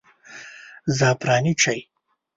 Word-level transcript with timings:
زعفراني 0.97 1.53
چای 1.59 1.79